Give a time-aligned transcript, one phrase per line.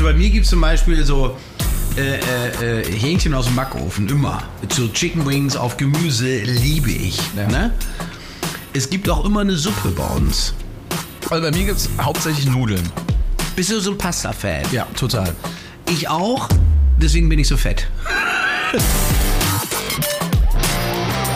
[0.00, 1.36] Also bei mir gibt es zum Beispiel so
[1.98, 4.42] äh, äh, äh, Hähnchen aus dem Backofen, immer.
[4.70, 7.20] So Chicken Wings auf Gemüse liebe ich.
[7.36, 7.46] Ja.
[7.46, 7.74] Ne?
[8.72, 10.54] Es gibt auch immer eine Suppe bei uns.
[11.28, 12.80] Also bei mir gibt es hauptsächlich Nudeln.
[13.54, 14.62] Bist du so ein Pasta-Fan?
[14.72, 15.34] Ja, total.
[15.90, 16.48] Ich auch,
[16.96, 17.86] deswegen bin ich so fett.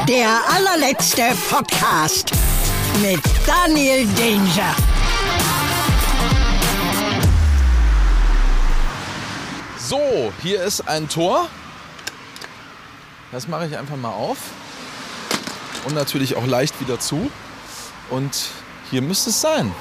[0.08, 2.30] Der allerletzte Podcast
[3.02, 4.74] mit Daniel Danger.
[9.86, 11.46] So, hier ist ein Tor.
[13.32, 14.38] Das mache ich einfach mal auf.
[15.84, 17.30] Und natürlich auch leicht wieder zu.
[18.08, 18.48] Und
[18.90, 19.74] hier müsste es sein.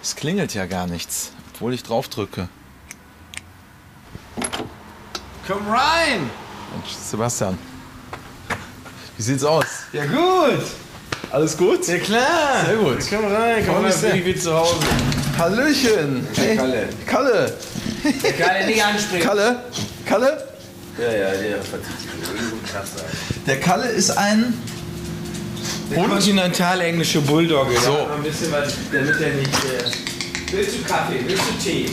[0.00, 2.48] Es klingelt ja gar nichts, obwohl ich drauf drücke.
[5.48, 6.30] Komm rein!
[6.72, 7.58] Mensch, Sebastian.
[9.16, 9.66] Wie sieht's aus?
[9.92, 10.62] Ja gut!
[11.32, 11.84] Alles gut?
[11.88, 12.66] Ja klar!
[12.66, 12.98] Sehr gut.
[13.10, 15.23] Komm rein, Komm komm ich wie zu Hause.
[15.38, 16.26] Hallöchen.
[16.36, 16.56] Hey.
[16.56, 16.88] Kalle.
[17.06, 17.52] Kalle.
[18.38, 19.26] Kalle, nicht anspringen.
[19.26, 19.56] Kalle.
[20.06, 20.46] Kalle.
[20.98, 22.90] Ja, ja, der verzieht sich irgendwo krass
[23.46, 24.54] Der Kalle ist ein
[25.94, 27.74] kontinental-englische Bulldogge.
[27.84, 27.92] So.
[28.08, 29.48] Da ein bisschen was, damit er nicht.
[29.48, 31.20] Äh, willst du Kaffee?
[31.26, 31.86] Willst du Tee?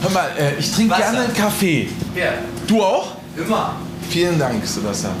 [0.00, 1.02] Hör mal, äh, ich trinke Wasser.
[1.02, 1.88] gerne einen Kaffee.
[2.16, 2.32] Ja,
[2.66, 3.16] Du auch?
[3.36, 3.76] immer.
[4.08, 5.14] Vielen Dank, Sebastian.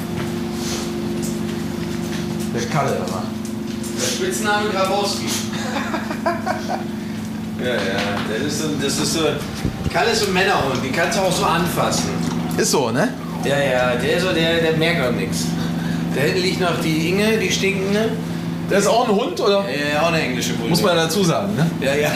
[2.54, 3.22] Der Kalle aber.
[4.00, 5.26] Der Spitzname Grabowski.
[7.64, 7.80] ja, ja,
[8.28, 9.20] das ist so, das ist so.
[9.92, 12.10] Kalle ist so ein Männerhund, den kannst du auch so anfassen.
[12.56, 13.12] Ist so, ne?
[13.44, 15.46] Ja, ja, der ist so, der, der merkt auch nichts.
[16.14, 18.10] Da hinten liegt noch die Inge, die stinkende.
[18.70, 19.64] Der ist auch ein Hund, oder?
[19.68, 20.70] Ja, auch eine englische Bulldogge.
[20.70, 21.70] Muss man dazu sagen, ne?
[21.80, 22.10] Ja, ja.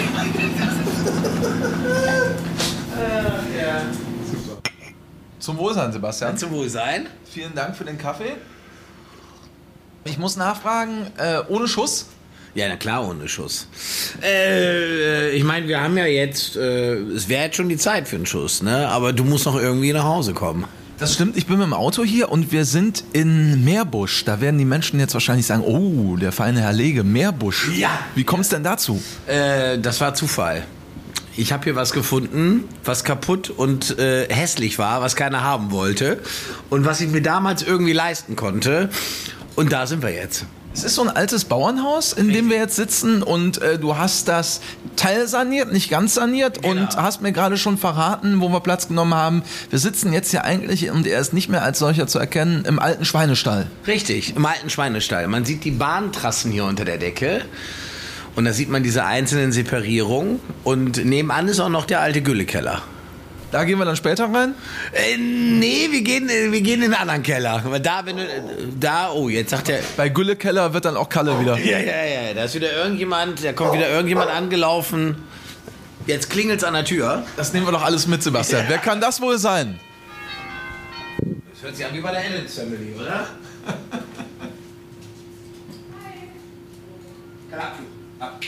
[3.59, 3.83] ja.
[5.39, 6.37] Zum Wohlsein, Sebastian.
[6.37, 7.07] Zum Wohl sein.
[7.31, 8.37] Vielen Dank für den Kaffee.
[10.05, 12.07] Ich muss nachfragen, äh, ohne Schuss?
[12.57, 13.69] Ja, na klar, ohne Schuss.
[14.23, 18.17] Äh, ich meine, wir haben ja jetzt, äh, es wäre jetzt schon die Zeit für
[18.17, 18.89] einen Schuss, ne?
[18.89, 20.65] Aber du musst noch irgendwie nach Hause kommen.
[20.99, 24.25] Das stimmt, ich bin mit dem Auto hier und wir sind in Meerbusch.
[24.25, 27.69] Da werden die Menschen jetzt wahrscheinlich sagen, oh, der feine Herr Lege, Meerbusch.
[27.77, 27.91] Ja.
[28.15, 29.03] Wie kommt es denn dazu?
[29.27, 30.65] Äh, das war Zufall.
[31.37, 36.23] Ich habe hier was gefunden, was kaputt und äh, hässlich war, was keiner haben wollte
[36.71, 38.89] und was ich mir damals irgendwie leisten konnte.
[39.57, 40.47] Und da sind wir jetzt.
[40.77, 44.29] Es ist so ein altes Bauernhaus, in dem wir jetzt sitzen und äh, du hast
[44.29, 44.61] das
[44.95, 46.83] teilsaniert, nicht ganz saniert Genau.
[46.83, 49.43] und hast mir gerade schon verraten, wo wir Platz genommen haben.
[49.71, 52.79] Wir sitzen jetzt hier eigentlich und er ist nicht mehr als solcher zu erkennen im
[52.79, 53.69] alten Schweinestall.
[53.87, 55.27] Richtig, im alten Schweinestall.
[55.29, 57.41] Man sieht die Bahntrassen hier unter der Decke.
[58.35, 60.41] Und da sieht man diese einzelnen Separierungen.
[60.63, 62.83] Und nebenan ist auch noch der alte Güllekeller.
[63.57, 64.55] Da gehen wir dann später rein.
[64.93, 67.65] Äh, nee, wir gehen, äh, wir gehen in den anderen Keller.
[67.83, 68.43] Da, wenn du, äh,
[68.79, 71.57] da, oh, jetzt sagt er, Bei Güllekeller wird dann auch Kalle wieder.
[71.57, 75.17] ja, ja, ja, da ist wieder irgendjemand, da kommt wieder irgendjemand angelaufen.
[76.07, 77.25] Jetzt klingelt's an der Tür.
[77.39, 78.67] Das nehmen wir doch alles mit, Sebastian.
[78.69, 79.81] Wer kann das wohl sein?
[81.55, 83.27] Das hört sich an wie bei der Adams Family, oder?
[87.51, 87.63] Kalle
[88.21, 88.39] ab.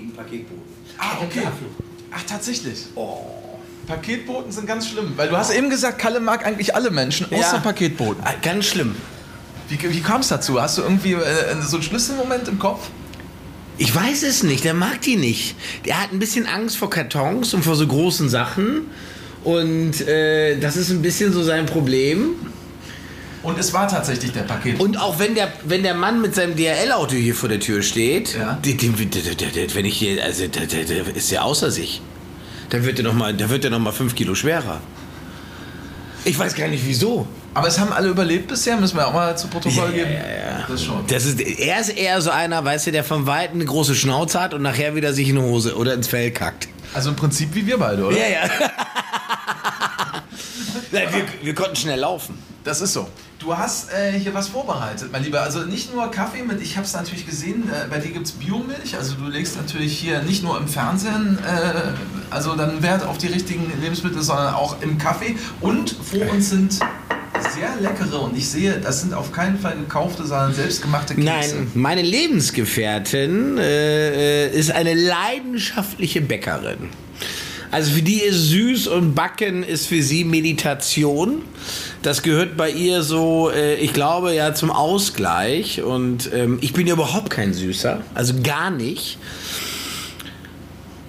[0.00, 0.62] Gegen, Paketboten.
[0.98, 1.42] Ah, okay.
[2.10, 2.86] Ach, tatsächlich.
[2.94, 3.18] Oh.
[3.86, 5.12] Paketboten sind ganz schlimm.
[5.16, 7.58] Weil du hast eben gesagt, Kalle mag eigentlich alle Menschen, außer Ja.
[7.58, 8.22] Paketboten.
[8.24, 8.94] Ah, Ganz schlimm.
[9.68, 10.60] Wie, wie kam es dazu?
[10.60, 12.88] Hast du irgendwie äh, so einen Schlüsselmoment im Kopf?
[13.76, 15.54] Ich weiß es nicht, der mag die nicht.
[15.84, 18.86] Der hat ein bisschen Angst vor Kartons und vor so großen Sachen.
[19.44, 22.34] Und äh, das ist ein bisschen so sein Problem.
[23.48, 24.78] Und es war tatsächlich der Paket.
[24.78, 28.36] Und auch wenn der, wenn der Mann mit seinem DRL-Auto hier vor der Tür steht,
[28.36, 28.58] Ja.
[28.62, 32.02] der, der, der, wenn ich hier, also der, der, der ist ja außer sich.
[32.68, 34.80] Dann wird er noch mal, da wird er noch mal fünf Kilo schwerer.
[36.26, 37.26] Ich weiß gar nicht wieso.
[37.54, 40.10] Aber es haben alle überlebt bisher, müssen wir auch mal zu Protokoll geben.
[40.12, 40.66] ja.
[40.68, 41.06] Das schon.
[41.06, 44.38] Das ist, er ist eher so einer, weißt du, der vom Weiten eine große Schnauze
[44.40, 46.68] hat und nachher wieder sich in die Hose oder ins Fell kackt.
[46.92, 48.16] Also im Prinzip wie wir beide, oder?
[48.18, 48.50] Ja, ja.
[50.92, 52.38] Nein, wir, wir konnten schnell laufen.
[52.64, 53.08] Das ist so.
[53.38, 55.42] Du hast äh, hier was vorbereitet, mein Lieber.
[55.42, 58.32] Also nicht nur Kaffee mit, ich habe es natürlich gesehen, äh, bei dir gibt es
[58.32, 58.96] Biomilch.
[58.96, 61.92] Also du legst natürlich hier nicht nur im Fernsehen, äh,
[62.30, 65.36] also dann Wert auf die richtigen Lebensmittel, sondern auch im Kaffee.
[65.60, 70.26] Und vor uns sind sehr leckere und ich sehe, das sind auf keinen Fall gekaufte,
[70.26, 71.28] sondern selbstgemachte Kekse.
[71.28, 76.88] Nein, meine Lebensgefährtin äh, äh, ist eine leidenschaftliche Bäckerin.
[77.70, 81.42] Also für die ist süß und Backen ist für sie Meditation.
[82.02, 85.82] Das gehört bei ihr so, äh, ich glaube ja zum Ausgleich.
[85.82, 89.18] Und ähm, ich bin ja überhaupt kein Süßer, also gar nicht.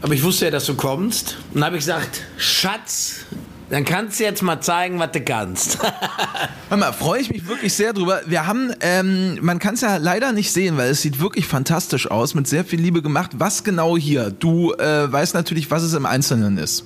[0.01, 1.38] Aber ich wusste ja, dass du kommst.
[1.50, 3.25] Und dann habe ich gesagt, Schatz,
[3.69, 5.77] Dann kannst du jetzt mal zeigen, was du kannst.
[6.69, 8.21] Hör mal, freue ich mich wirklich sehr drüber.
[8.25, 12.09] Wir haben, ähm, man kann es ja leider nicht sehen, weil es sieht wirklich fantastisch
[12.09, 13.31] aus, mit sehr viel Liebe gemacht.
[13.36, 14.31] Was genau hier?
[14.31, 16.83] Du äh, weißt natürlich, was es im Einzelnen ist.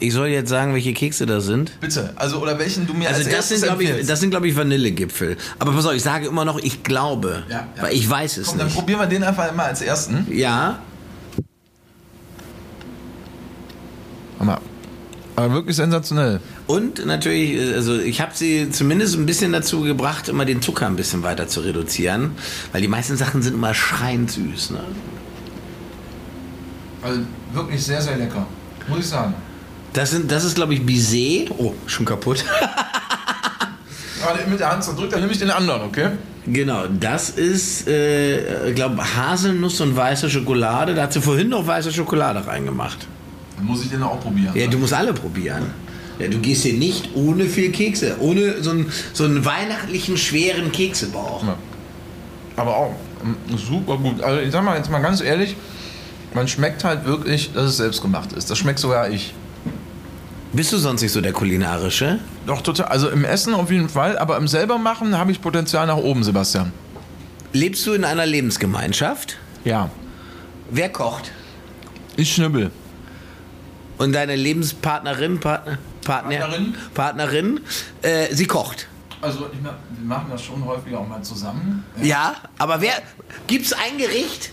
[0.00, 1.78] Ich soll jetzt sagen, welche Kekse da sind.
[1.80, 4.30] Bitte, also oder welchen du mir Also als das erstes sind, glaube ich, das sind,
[4.30, 5.36] glaube ich, Vanillegipfel.
[5.58, 7.44] Aber pass auf, ich sage immer noch, ich glaube.
[7.48, 7.82] Ja, ja.
[7.82, 8.76] Weil ich weiß es Komm, dann nicht.
[8.76, 10.26] probieren wir den einfach mal als ersten.
[10.30, 10.80] Ja,
[14.44, 14.58] mal.
[15.36, 16.40] Aber wirklich sensationell.
[16.66, 20.86] und natürlich, äh, also ich habe sie zumindest ein bisschen dazu gebracht, immer den Zucker
[20.86, 22.32] ein bisschen weiter zu reduzieren.
[22.72, 24.70] Weil die meisten Sachen sind immer schreiend süß.
[24.72, 24.80] Ne?
[27.02, 27.20] Also
[27.52, 28.46] wirklich sehr, sehr lecker.
[28.88, 29.34] Muss ich sagen.
[29.92, 31.50] Das, sind, das ist, glaube ich, Bizet.
[31.58, 32.44] Oh, schon kaputt.
[34.48, 36.10] Mit der Hand zerdrückt, dann nehme ich den anderen, okay?
[36.46, 40.94] Genau, das ist, äh, ich glaube, Haselnuss und weiße Schokolade.
[40.94, 43.06] Da hat sie vorhin noch weiße Schokolade reingemacht.
[43.56, 44.52] Dann muss ich den auch probieren.
[44.54, 45.66] Ja, du musst alle probieren.
[46.18, 50.70] Ja, du gehst hier nicht ohne viel Kekse, ohne so einen, so einen weihnachtlichen, schweren
[50.70, 51.42] Keksebauch.
[51.44, 51.56] Ja.
[52.56, 52.94] Aber auch
[53.56, 54.22] super gut.
[54.22, 55.56] Also ich sag mal jetzt mal ganz ehrlich,
[56.34, 58.50] man schmeckt halt wirklich, dass es selbst gemacht ist.
[58.50, 59.34] Das schmeckt sogar ich.
[60.52, 62.18] Bist du sonst nicht so der kulinarische?
[62.46, 62.86] Doch total.
[62.86, 66.24] Also im Essen auf jeden Fall, aber im selber machen habe ich Potenzial nach oben,
[66.24, 66.72] Sebastian.
[67.52, 69.36] Lebst du in einer Lebensgemeinschaft?
[69.64, 69.90] Ja.
[70.70, 71.30] Wer kocht?
[72.16, 72.70] Ich schnibbel.
[73.98, 76.74] Und deine Lebenspartnerin, Partner, Partner, Partnerin?
[76.94, 77.60] Partnerin,
[78.02, 78.88] äh, sie kocht.
[79.20, 81.84] Also ich, wir machen das schon häufig auch mal zusammen.
[82.02, 82.94] Ja, aber wer
[83.46, 84.50] gibt's ein Gericht?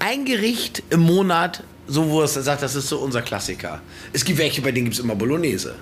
[0.00, 3.80] Ein Gericht im Monat, so wo es sagt, das ist so unser Klassiker.
[4.12, 5.74] Es gibt welche, bei denen gibt's immer Bolognese.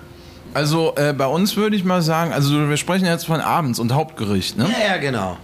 [0.53, 3.93] Also äh, bei uns würde ich mal sagen, also wir sprechen jetzt von abends und
[3.93, 4.67] Hauptgericht, ne?
[4.71, 5.37] Ja, ja, genau.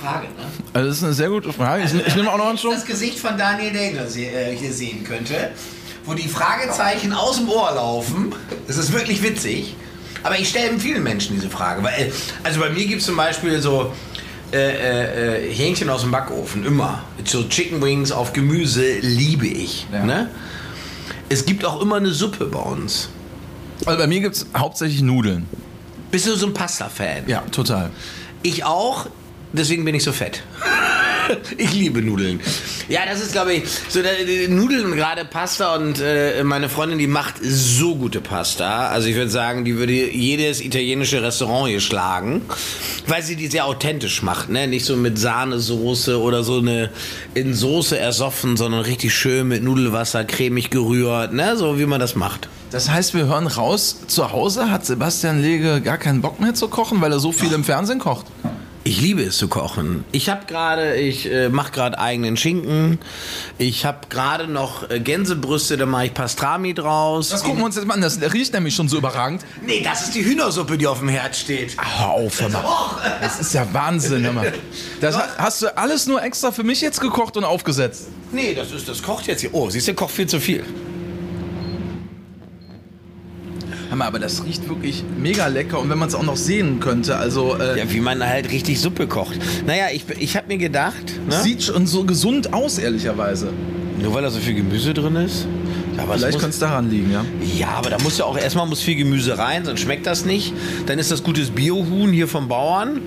[0.00, 0.32] Frage, ne?
[0.72, 1.82] Also das ist eine sehr gute Frage.
[1.82, 2.74] Ich, ich nehme auch noch einen Schluck.
[2.74, 5.50] Das Gesicht von Daniel Dengler se äh, hier sehen könnte,
[6.04, 8.32] wo die Fragezeichen aus dem Ohr laufen.
[8.68, 9.74] Das ist wirklich witzig.
[10.22, 11.82] Aber ich stelle vielen Menschen diese Frage.
[11.82, 12.12] Weil, äh,
[12.44, 13.92] also bei mir gibt es zum Beispiel so
[14.52, 17.02] äh, äh, äh, Hähnchen aus dem Backofen, immer.
[17.24, 19.86] So Chicken Wings auf Gemüse liebe ich.
[19.92, 20.04] Ja.
[20.04, 20.30] Ne?
[21.28, 23.10] Es gibt auch immer eine Suppe bei uns.
[23.84, 25.46] Also bei mir gibt es hauptsächlich Nudeln.
[26.10, 27.24] Bist du so ein Pasta-Fan?
[27.26, 27.90] Ja, total.
[28.42, 29.06] Ich auch,
[29.52, 30.42] deswegen bin ich so fett.
[31.56, 32.40] Ich liebe Nudeln.
[32.88, 37.06] Ja, das ist, glaube ich, so die Nudeln gerade Pasta und äh, meine Freundin, die
[37.06, 38.88] macht so gute Pasta.
[38.88, 42.42] Also ich würde sagen, die würde jedes italienische Restaurant hier schlagen,
[43.06, 44.66] weil sie die sehr authentisch macht, ne?
[44.66, 46.90] Nicht so mit Sahnesoße oder so eine
[47.34, 51.56] in Soße ersoffen, sondern richtig schön mit Nudelwasser, cremig gerührt, ne?
[51.56, 52.48] So wie man das macht.
[52.70, 56.68] Das heißt, wir hören raus, zu Hause hat Sebastian Lege gar keinen Bock mehr zu
[56.68, 58.26] kochen, weil er so viel im Fernsehen kocht.
[58.88, 60.02] Ich liebe es zu kochen.
[60.12, 62.98] Ich habe gerade, ich äh, mache gerade eigenen Schinken.
[63.58, 67.28] Ich habe gerade noch äh, Gänsebrüste, da mache ich Pastrami draus.
[67.28, 69.42] Das gucken wir uns jetzt mal an, das riecht nämlich schon so überragend.
[69.66, 71.76] Nee, das ist die Hühnersuppe, die auf dem Herd steht.
[71.78, 72.64] Hör auf, hör mal.
[73.20, 74.54] Das ist ja Wahnsinn, hör mal.
[75.02, 78.06] Das ha- hast du alles nur extra für mich jetzt gekocht und aufgesetzt.
[78.32, 79.52] Nee, das ist, das kocht jetzt hier.
[79.52, 80.64] Oh, siehst du, kocht viel zu viel.
[83.98, 87.16] Mal, aber das riecht wirklich mega lecker und wenn man es auch noch sehen könnte,
[87.16, 89.38] also äh, Ja, wie man halt richtig Suppe kocht.
[89.66, 90.94] Naja, ich, ich habe mir gedacht,
[91.28, 91.34] ne?
[91.42, 93.52] sieht schon so gesund aus, ehrlicherweise.
[94.00, 95.46] nur weil da so viel Gemüse drin ist.
[95.96, 97.24] Ja, aber Vielleicht könnte es daran liegen, ja.
[97.56, 100.52] Ja, aber da muss ja auch erstmal muss viel Gemüse rein, sonst schmeckt das nicht.
[100.86, 103.00] Dann ist das gutes Biohuhn hier vom Bauern.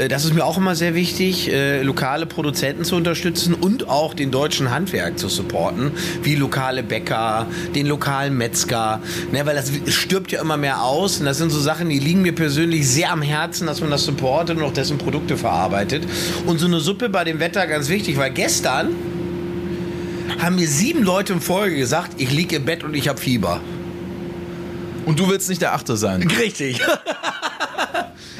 [0.00, 4.14] Äh, Das ist mir auch immer sehr wichtig, äh, lokale Produzenten zu unterstützen und auch
[4.14, 5.92] den deutschen Handwerk zu supporten,
[6.22, 9.00] wie lokale Bäcker, den lokalen Metzger,
[9.32, 12.22] ne, weil das stirbt ja immer mehr aus und das sind so Sachen, die liegen
[12.22, 16.04] mir persönlich sehr am Herzen, dass man das supportet und auch dessen Produkte verarbeitet.
[16.46, 18.88] Und so eine Suppe bei dem Wetter ganz wichtig, weil gestern
[20.38, 23.60] haben mir sieben Leute in Folge gesagt, ich liege im Bett und ich habe Fieber.
[25.04, 26.22] Und du willst nicht der Achte sein.
[26.38, 26.80] Richtig.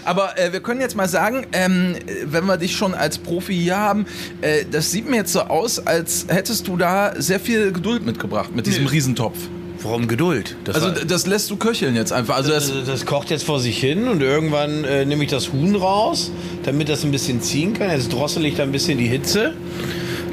[0.04, 3.76] Aber äh, wir können jetzt mal sagen, ähm, wenn wir dich schon als Profi hier
[3.76, 4.06] haben,
[4.40, 8.54] äh, das sieht mir jetzt so aus, als hättest du da sehr viel Geduld mitgebracht
[8.54, 8.90] mit diesem Nee.
[8.90, 9.36] Riesentopf.
[9.82, 10.56] Warum Geduld?
[10.64, 12.36] Das, Also war- das lässt du köcheln jetzt einfach.
[12.36, 15.52] Also das, das, das kocht jetzt vor sich hin und irgendwann äh, nehme ich das
[15.52, 16.30] Huhn raus,
[16.64, 17.90] damit das ein bisschen ziehen kann.
[17.90, 19.54] Jetzt drossel ich da ein bisschen die Hitze.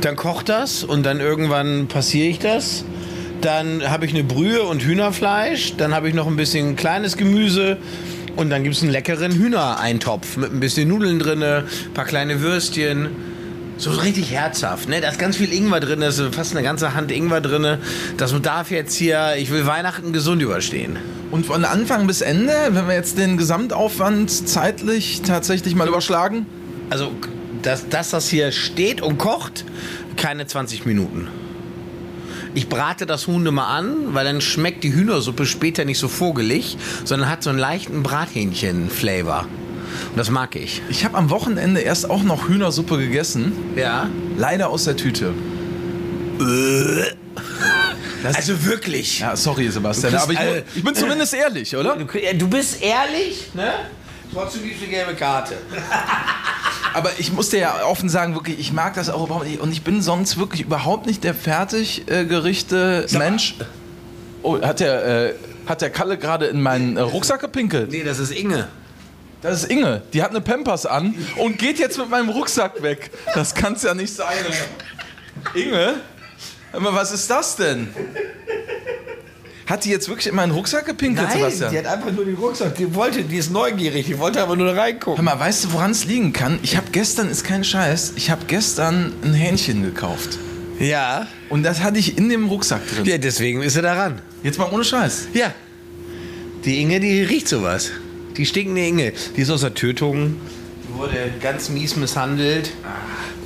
[0.02, 2.84] Dann kocht das und dann irgendwann passiere ich das.
[3.40, 5.76] Dann habe ich eine Brühe und Hühnerfleisch.
[5.78, 7.78] Dann habe ich noch ein bisschen kleines Gemüse.
[8.38, 11.64] Und dann gibt es einen leckeren Hühnereintopf mit ein bisschen Nudeln drin, ein
[11.96, 13.10] paar kleine Würstchen.
[13.80, 15.02] So richtig herzhaft, ne?
[15.02, 17.80] Da ist ganz viel Ingwer drin, da ist fast eine ganze Hand Ingwer drin.
[18.18, 20.98] Das darf jetzt hier, ich will Weihnachten gesund überstehen.
[21.32, 26.46] und von Anfang bis Ende, wenn wir jetzt den Gesamtaufwand zeitlich tatsächlich mal überschlagen,
[26.92, 27.12] Also
[27.64, 29.66] dass, dass das hier steht und kocht,
[30.16, 31.28] keine 20 Minuten.
[32.54, 36.78] Ich brate das Huhn immer an, weil dann schmeckt die Hühnersuppe später nicht so vogelig,
[37.04, 39.46] sondern hat so einen leichten Brathähnchen-Flavor.
[40.10, 40.82] Und das mag ich.
[40.90, 43.54] Ich habe am Wochenende erst auch noch Hühnersuppe gegessen.
[43.76, 44.10] Ja.
[44.38, 45.34] Leider aus der Tüte.
[48.24, 49.20] Also wirklich.
[49.20, 50.14] Ja, sorry, Sebastian.
[50.14, 51.96] Kriegst Aber ich, ich bin zumindest ehrlich, oder?
[51.96, 53.74] Du, du bist ehrlich, ne?
[54.34, 55.58] Trotzdem gibst du eine gelbe Karte.
[56.98, 59.60] Aber ich muss dir ja offen sagen, wirklich, ich mag das auch überhaupt nicht.
[59.60, 63.54] Und ich bin sonst wirklich überhaupt nicht der Fertiggerichte-Mensch.
[64.42, 65.36] Oh, hat der, äh,
[65.68, 67.92] hat der Kalle gerade in meinen äh, Rucksack gepinkelt?
[67.92, 68.68] Nee, das ist Inge.
[69.44, 70.02] Das ist Inge.
[70.12, 73.12] Die hat eine Pampers an und geht jetzt mit meinem Rucksack weg.
[73.36, 74.34] Das kann's ja nicht sein.
[75.54, 75.98] Inge?
[76.72, 77.94] Was ist das denn?
[79.68, 81.72] Hat die jetzt wirklich in meinen Rucksack gepinkelt, Sebastian?
[81.72, 82.76] die hat einfach nur den Rucksack.
[82.76, 84.06] Die wollte, die ist neugierig.
[84.06, 85.24] Die wollte aber nur Hör reingucken.
[85.26, 86.58] mal, weißt du, woran es liegen kann?
[86.64, 90.40] Ich habe gestern, ist kein Scheiß, ich habe gestern ein Hähnchen gekauft.
[90.80, 91.28] Ja.
[91.50, 93.04] Und das hatte ich in dem Rucksack drin.
[93.06, 94.22] Ja, deswegen ist sie daran.
[94.42, 95.28] Jetzt mal ohne Scheiß.
[95.34, 95.54] Ja.
[96.64, 97.92] Die Inge, die riecht sowas.
[98.38, 99.12] Die stinkende Inge.
[99.36, 100.38] Die ist aus der Tötung.
[100.88, 102.72] Die wurde ganz mies misshandelt.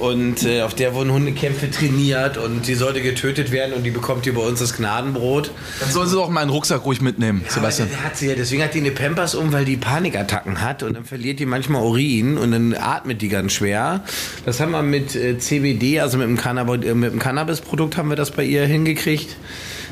[0.02, 4.24] Und äh, auf der wurden Hundekämpfe trainiert und die sollte getötet werden und die bekommt
[4.24, 5.52] hier bei uns das Gnadenbrot.
[5.80, 7.88] Dann soll sie doch meinen Rucksack ruhig mitnehmen, Sebastian.
[7.94, 10.96] Aber Hat sie ja, deswegen hat die eine Pampers um, weil die Panikattacken hat und
[10.96, 14.04] dann verliert die manchmal Urin und dann atmet die ganz schwer.
[14.44, 18.10] Das haben wir mit äh, CBD, also mit dem, Cannab äh, mit dem Cannabis-Produkt haben
[18.10, 19.38] wir das bei ihr hingekriegt,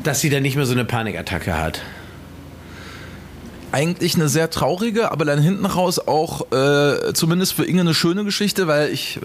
[0.03, 1.83] dass sie dann nicht mehr so eine Panikattacke hat.
[3.71, 8.23] Eigentlich eine sehr traurige, aber dann hinten raus auch äh, zumindest für Inge eine schöne
[8.23, 9.19] Geschichte, weil ich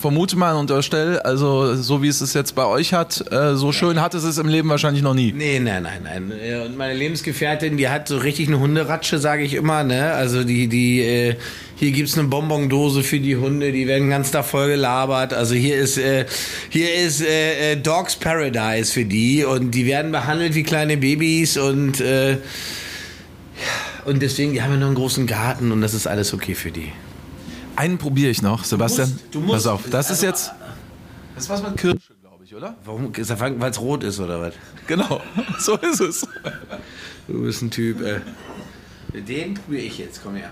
[0.00, 3.70] vermute mal und unterstelle, also so wie es es jetzt bei euch hat, äh, so
[3.70, 5.32] schön hat es es im Leben wahrscheinlich noch nie.
[5.32, 6.32] Nee, nein, nein, nein.
[6.66, 9.84] Und meine Lebensgefährtin, die hat so richtig eine Hunderatsche, sage ich immer.
[9.84, 10.12] Ne?
[10.12, 11.36] Also die, die, äh,
[11.76, 15.34] hier gibt's eine Bonbondose für die Hunde, die werden ganz da voll gelabert.
[15.34, 16.24] Also hier ist, äh,
[16.70, 21.56] hier ist äh, äh, Dogs Paradise für die und die werden behandelt wie kleine Babys
[21.56, 22.38] und äh,
[24.06, 26.70] und deswegen, die haben ja noch einen großen Garten und das ist alles okay für
[26.70, 26.90] die.
[27.80, 29.08] Einen probiere ich noch, Sebastian.
[29.08, 30.52] musst- du musst- Pass auf, das ist jetzt.
[31.34, 32.74] Das ist was mit Kirsche, glaube ich, oder?
[32.84, 33.10] Warum?
[33.16, 34.52] Weil es rot ist oder was?
[34.86, 35.22] Genau,
[35.58, 36.26] so ist es.
[37.26, 38.02] Du bist ein Typ.
[38.02, 38.20] Äh.
[39.22, 40.20] Den probiere ich jetzt.
[40.22, 40.50] Komm her.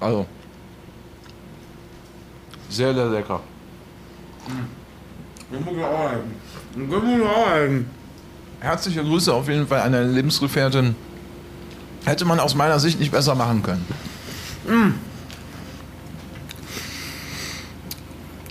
[0.00, 0.26] Also.
[2.68, 3.40] Sehr, sehr lecker.
[8.60, 10.94] Herzliche Grüße auf jeden Fall an deine Lebensgefährtin.
[12.04, 13.86] Hätte man aus meiner Sicht nicht besser machen können.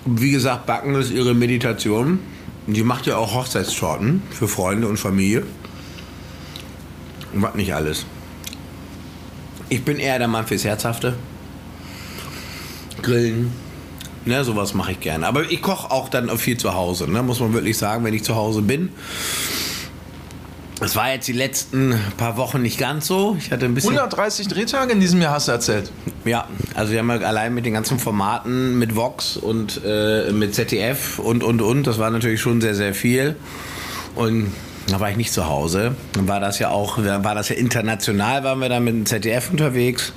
[0.05, 2.19] Wie gesagt, Backen ist ihre Meditation.
[2.65, 5.43] Die macht ja auch Hochzeitstorten für Freunde und Familie.
[7.33, 8.05] Und was nicht alles.
[9.69, 11.15] Ich bin eher der Mann fürs Herzhafte.
[13.03, 13.51] Grillen.
[14.25, 15.27] Ne, sowas mache ich gerne.
[15.27, 18.23] Aber ich koche auch dann viel zu Hause, ne, muss man wirklich sagen, wenn ich
[18.23, 18.89] zu Hause bin.
[20.79, 23.35] Das war jetzt die letzten paar Wochen nicht ganz so.
[23.37, 23.91] Ich hatte ein bisschen.
[23.91, 25.91] 130 Drehtage in diesem Jahr hast du erzählt.
[26.23, 30.55] Ja, also wir haben ja allein mit den ganzen Formaten, mit Vox und äh, mit
[30.55, 33.35] ZDF und, und, und, das war natürlich schon sehr, sehr viel.
[34.15, 34.53] Und
[34.87, 35.95] da war ich nicht zu Hause.
[36.13, 39.51] Dann war das ja auch, war das ja international, waren wir dann mit dem ZDF
[39.51, 40.13] unterwegs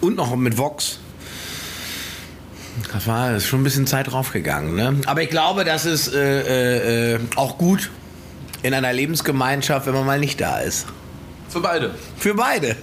[0.00, 0.98] und noch mit Vox.
[2.92, 4.74] Das war ist schon ein bisschen Zeit draufgegangen.
[4.74, 5.00] Ne?
[5.06, 7.90] Aber ich glaube, das ist äh, äh, äh, auch gut
[8.62, 10.86] in einer Lebensgemeinschaft, wenn man mal nicht da ist.
[11.50, 11.90] Für beide.
[12.16, 12.76] Für beide.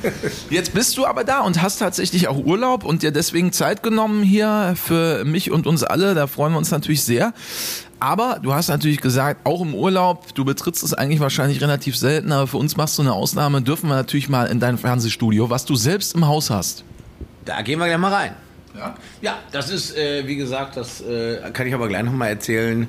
[0.50, 4.24] Jetzt bist du aber da und hast tatsächlich auch Urlaub und dir deswegen Zeit genommen
[4.24, 6.14] hier für mich und uns alle.
[6.14, 7.32] Da freuen wir uns natürlich sehr.
[8.00, 12.32] Aber du hast natürlich gesagt, auch im Urlaub, du betrittst es eigentlich wahrscheinlich relativ selten,
[12.32, 15.64] aber für uns machst du eine Ausnahme, dürfen wir natürlich mal in dein Fernsehstudio, was
[15.64, 16.84] du selbst im Haus hast.
[17.44, 18.34] Da gehen wir gleich mal rein.
[18.78, 18.94] Ja.
[19.20, 22.86] Ja, das ist, äh, wie gesagt, das äh, kann ich aber gleich nochmal erzählen.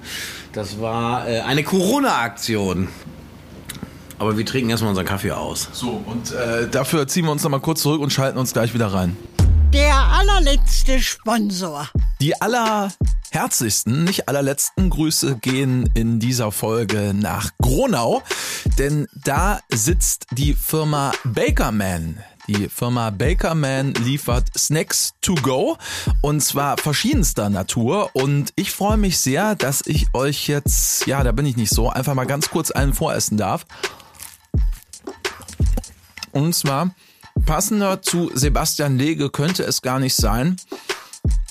[0.54, 2.88] Das war äh, eine Corona-Aktion.
[4.20, 5.70] Aber wir trinken erstmal unseren Kaffee aus.
[5.72, 8.88] So, und äh, dafür ziehen wir uns nochmal kurz zurück und schalten uns gleich wieder
[8.88, 9.18] rein.
[9.74, 11.90] Der allerletzte Sponsor.
[12.22, 18.22] Die allerherzlichsten, nicht allerletzten Grüße gehen in dieser Folge nach Gronau,
[18.78, 22.18] denn da sitzt die Firma Bakerman.
[22.50, 25.78] Die Firma Bakerman liefert Snacks to go
[26.22, 31.32] und zwar verschiedenster Natur und ich freue mich sehr, dass ich euch jetzt, ja, da
[31.32, 33.68] bin ich nicht so, einfach mal ganz kurz einen voressen darf.
[36.32, 36.96] Und zwar
[37.46, 40.58] passender zu Sebastian Lege könnte es gar nicht sein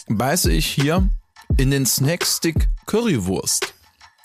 [0.09, 1.09] beiße ich hier
[1.59, 3.73] in den Snackstick Currywurst.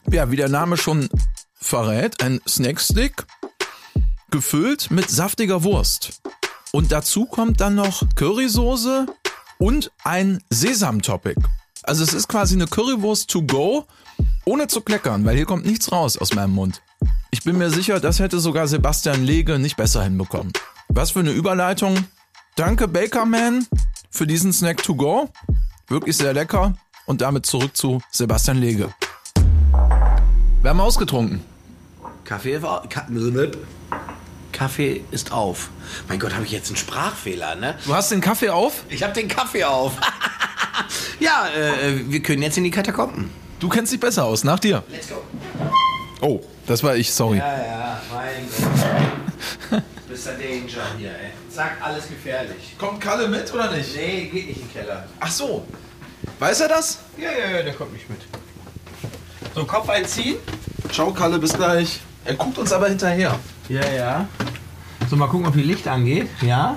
[0.10, 1.08] Ja, wie der Name schon
[1.54, 3.26] verrät, ein Snackstick.
[4.32, 6.23] gefüllt mit saftiger Wurst.
[6.76, 9.06] Und dazu kommt dann noch Currysoße
[9.60, 11.36] und ein Sesam-Topic.
[11.84, 13.86] Also es ist quasi eine Currywurst to go,
[14.46, 16.82] ohne zu kleckern, weil hier kommt nichts raus aus meinem Mund.
[17.30, 20.52] Ich bin mir sicher, das hätte sogar Sebastian Lege nicht besser hinbekommen.
[20.88, 22.06] Was für eine Überleitung.
[22.56, 23.68] Danke Bakerman
[24.10, 25.30] für diesen Snack to go.
[25.90, 26.74] Wirklich sehr lecker.
[27.06, 28.90] Und damit zurück zu Sebastian Lege.
[30.62, 31.42] Wir haben ausgetrunken.
[32.24, 33.06] Kaffee, war- Ka
[34.54, 35.70] Kaffee ist auf.
[36.08, 37.76] Mein Gott, habe ich jetzt einen Sprachfehler, ne?
[37.86, 38.84] Du hast den Kaffee auf?
[38.90, 39.94] Ich habe den Kaffee auf.
[41.20, 43.30] ja, äh, wir können jetzt in die Katakomben.
[43.60, 44.84] Du kennst dich besser aus, nach dir.
[44.90, 45.22] Let's go.
[46.22, 47.38] Oh, das war ich, sorry.
[47.38, 49.84] Ja, ja, mein Gott.
[50.10, 50.32] Mr.
[50.34, 51.32] Danger hier, ey.
[51.50, 52.76] Zack, alles gefährlich.
[52.78, 53.96] Kommt Kalle mit oder nicht?
[53.96, 55.06] Nee, geht nicht in den Keller.
[55.20, 55.66] Ach so.
[56.40, 57.00] Weiß er das?
[57.18, 58.20] Ja, ja, ja, der kommt nicht mit.
[59.56, 60.38] So, Kopf einziehen.
[60.92, 62.00] Ciao Kalle, bis gleich.
[62.26, 63.38] Er guckt uns aber hinterher.
[63.70, 64.28] Ja, ja.
[65.14, 66.28] So, mal gucken, ob hier Licht angeht.
[66.42, 66.76] Ja.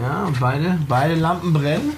[0.00, 1.94] Ja, beide, beide Lampen brennen.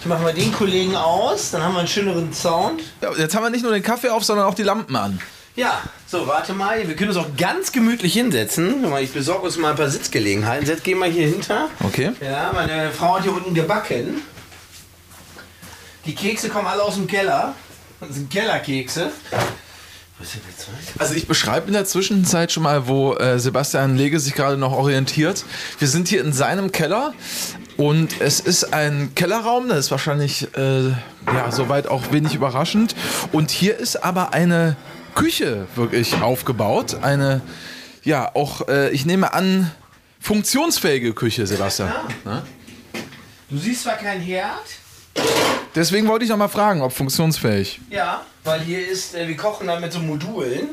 [0.00, 2.80] Ich mache mal den Kollegen aus, dann haben wir einen schöneren Sound.
[3.02, 5.20] Ja, jetzt haben wir nicht nur den Kaffee auf, sondern auch die Lampen an.
[5.54, 6.88] Ja, so, warte mal.
[6.88, 8.90] Wir können uns auch ganz gemütlich hinsetzen.
[9.02, 10.66] Ich besorge uns mal ein paar Sitzgelegenheiten.
[10.66, 11.68] Jetzt gehen wir hier hinter.
[11.84, 12.12] Okay.
[12.22, 14.22] Ja, meine Frau hat hier unten gebacken.
[16.06, 17.54] Die Kekse kommen alle aus dem Keller.
[18.00, 19.10] Das sind Kellerkekse.
[19.30, 20.07] Was ist denn jetzt?
[20.98, 24.72] Also ich beschreibe in der Zwischenzeit schon mal, wo äh, Sebastian Lege sich gerade noch
[24.72, 25.44] orientiert.
[25.78, 27.14] Wir sind hier in seinem Keller
[27.76, 32.96] und es ist ein Kellerraum, das ist wahrscheinlich äh, ja soweit auch wenig überraschend.
[33.30, 34.76] Und hier ist aber eine
[35.14, 37.40] Küche wirklich aufgebaut, eine
[38.02, 39.70] ja auch äh, ich nehme an
[40.20, 41.92] funktionsfähige Küche, Sebastian.
[42.24, 42.42] Ne?
[43.50, 44.66] Du siehst zwar kein Herd.
[45.74, 47.80] Deswegen wollte ich noch mal fragen, ob funktionsfähig.
[47.90, 50.70] Ja, weil hier ist, äh, wir kochen dann mit so Modulen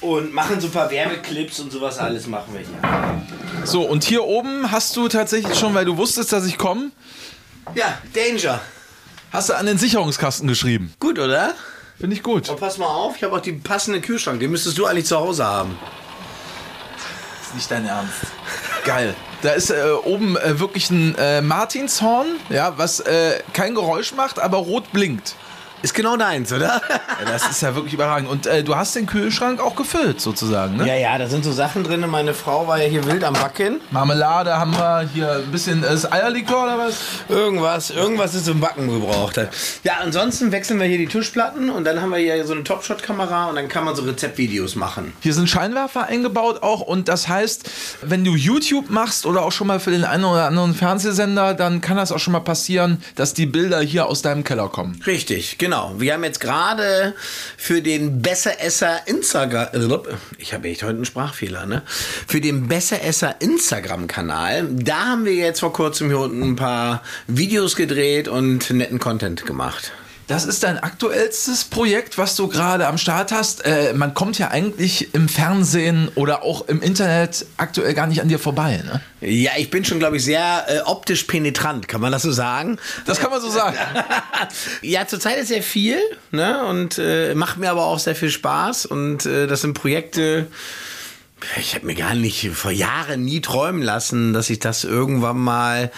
[0.00, 3.66] und machen so ein paar Werbeclips und sowas alles machen wir hier.
[3.66, 6.90] So und hier oben hast du tatsächlich schon, weil du wusstest, dass ich komme,
[7.74, 8.60] Ja, Danger.
[9.32, 10.92] hast du an den Sicherungskasten geschrieben.
[11.00, 11.54] Gut, oder?
[11.98, 12.48] Finde ich gut.
[12.50, 14.40] Und pass mal auf, ich habe auch die passende Kühlschrank.
[14.40, 15.78] Den müsstest du eigentlich zu Hause haben.
[17.46, 18.12] ist nicht dein Ernst.
[18.84, 19.14] Geil.
[19.44, 24.38] Da ist äh, oben äh, wirklich ein äh, Martinshorn, ja, was äh, kein Geräusch macht,
[24.38, 25.34] aber rot blinkt.
[25.84, 26.80] Ist genau deins, oder?
[26.88, 28.30] Ja, das ist ja wirklich überragend.
[28.30, 30.88] Und äh, du hast den Kühlschrank auch gefüllt, sozusagen, ne?
[30.88, 32.02] ja, ja, da sind so Sachen drin.
[32.08, 33.82] Meine Frau war ja hier wild am Backen.
[33.90, 36.94] Marmelade haben wir, hier ein bisschen äh, ist Eierlikör oder was?
[37.28, 39.38] Irgendwas, irgendwas ist zum Backen gebraucht.
[39.82, 43.50] Ja, ansonsten wechseln wir hier die Tischplatten und dann haben wir hier so eine Topshot-Kamera
[43.50, 45.12] und dann kann man so Rezeptvideos machen.
[45.20, 47.70] Hier sind Scheinwerfer eingebaut auch und das heißt,
[48.00, 51.82] wenn du YouTube machst oder auch schon mal für den einen oder anderen Fernsehsender, dann
[51.82, 54.98] kann das auch schon mal passieren, dass die Bilder hier aus deinem Keller kommen.
[55.06, 55.73] Richtig, genau.
[55.96, 57.14] Wir haben jetzt gerade
[57.56, 59.68] für den Besseresser Instagram,
[60.38, 61.82] ich habe echt heute einen Sprachfehler, ne?
[62.26, 67.76] Für den Besseresser Instagram-Kanal, da haben wir jetzt vor kurzem hier unten ein paar Videos
[67.76, 69.92] gedreht und netten Content gemacht.
[70.26, 73.64] Das ist dein aktuellstes Projekt, was du gerade am Start hast.
[73.66, 78.28] Äh, man kommt ja eigentlich im Fernsehen oder auch im Internet aktuell gar nicht an
[78.28, 78.82] dir vorbei.
[78.84, 79.02] Ne?
[79.20, 82.78] Ja, ich bin schon, glaube ich, sehr äh, optisch penetrant, kann man das so sagen?
[83.04, 83.76] Das kann man so sagen.
[84.82, 85.98] ja, zurzeit ist sehr viel
[86.30, 86.64] ne?
[86.64, 90.46] und äh, macht mir aber auch sehr viel Spaß und äh, das sind Projekte,
[91.58, 95.90] ich habe mir gar nicht vor Jahren nie träumen lassen, dass ich das irgendwann mal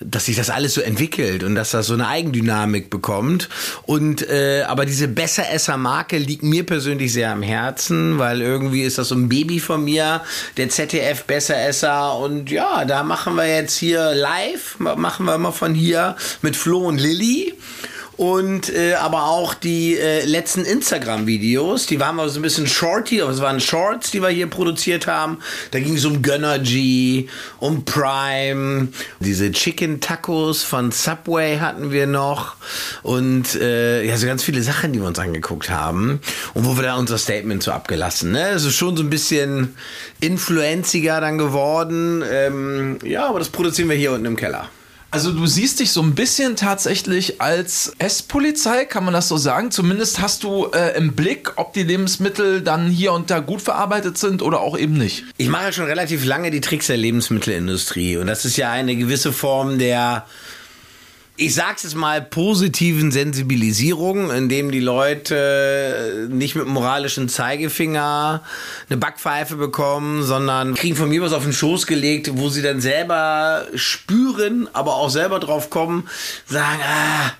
[0.00, 3.48] dass sich das alles so entwickelt und dass das so eine Eigendynamik bekommt.
[3.84, 9.08] Und äh, aber diese Besseresser-Marke liegt mir persönlich sehr am Herzen, weil irgendwie ist das
[9.08, 10.22] so ein Baby von mir,
[10.56, 12.18] der ZDF Besseresser.
[12.18, 16.80] Und ja, da machen wir jetzt hier live, machen wir immer von hier mit Flo
[16.80, 17.54] und Lilly.
[18.16, 23.20] Und äh, aber auch die äh, letzten Instagram-Videos, die waren mal so ein bisschen shorty,
[23.20, 25.38] aber es waren Shorts, die wir hier produziert haben.
[25.72, 32.56] Da ging es um Gönnergy, um Prime, diese Chicken Tacos von Subway hatten wir noch
[33.02, 36.20] und äh, ja, so ganz viele Sachen, die wir uns angeguckt haben
[36.54, 38.32] und wo wir da unser Statement so abgelassen.
[38.32, 38.50] Ne?
[38.50, 39.74] Es ist schon so ein bisschen
[40.20, 42.22] influenziger dann geworden.
[42.30, 44.68] Ähm, ja, aber das produzieren wir hier unten im Keller.
[45.14, 49.70] Also du siehst dich so ein bisschen tatsächlich als Esspolizei, kann man das so sagen?
[49.70, 54.18] Zumindest hast du äh, im Blick, ob die Lebensmittel dann hier und da gut verarbeitet
[54.18, 55.22] sind oder auch eben nicht.
[55.36, 59.32] Ich mache schon relativ lange die Tricks der Lebensmittelindustrie und das ist ja eine gewisse
[59.32, 60.26] Form der
[61.36, 68.42] ich sag's jetzt mal, positiven Sensibilisierung, indem die Leute nicht mit moralischen Zeigefinger
[68.88, 72.80] eine Backpfeife bekommen, sondern kriegen von mir was auf den Schoß gelegt, wo sie dann
[72.80, 76.08] selber spüren, aber auch selber drauf kommen,
[76.46, 77.32] sagen, ah,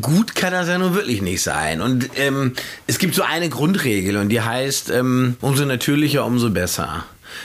[0.00, 1.82] gut kann das ja nun wirklich nicht sein.
[1.82, 2.52] Und ähm,
[2.86, 7.04] es gibt so eine Grundregel und die heißt, ähm, umso natürlicher, umso besser.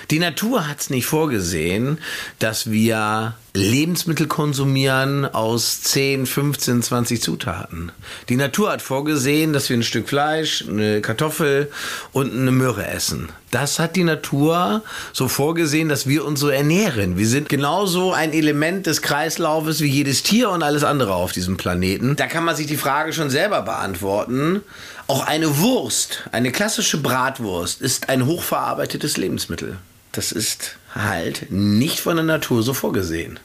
[0.09, 1.99] Die Natur hat es nicht vorgesehen,
[2.39, 7.91] dass wir Lebensmittel konsumieren aus 10, 15, 20 Zutaten.
[8.29, 11.69] Die Natur hat vorgesehen, dass wir ein Stück Fleisch, eine Kartoffel
[12.13, 13.29] und eine Möhre essen.
[13.51, 17.17] Das hat die Natur so vorgesehen, dass wir uns so ernähren.
[17.17, 21.57] Wir sind genauso ein Element des Kreislaufes wie jedes Tier und alles andere auf diesem
[21.57, 22.15] Planeten.
[22.15, 24.61] Da kann man sich die Frage schon selber beantworten.
[25.11, 29.77] Auch eine Wurst, eine klassische Bratwurst, ist ein hochverarbeitetes Lebensmittel.
[30.13, 33.37] Das ist halt nicht von der Natur so vorgesehen.